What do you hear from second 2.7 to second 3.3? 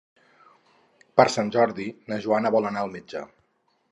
anar al metge.